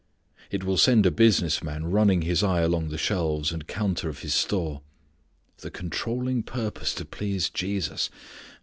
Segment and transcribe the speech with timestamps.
[0.49, 4.21] It will send a business man running his eye along the shelves and counter of
[4.23, 4.81] his store.
[5.59, 8.09] "The controlling purpose to please Jesus